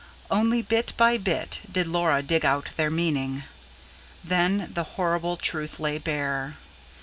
Only 0.31 0.63
bit 0.63 0.93
by 0.97 1.19
bit 1.19 1.61
did 1.71 1.85
Laura 1.85 2.23
dig 2.23 2.43
out 2.43 2.71
their 2.75 2.89
meaning: 2.89 3.43
then, 4.23 4.71
the 4.73 4.81
horrible 4.97 5.37
truth 5.37 5.79
lay 5.79 5.99
bare. 5.99 6.57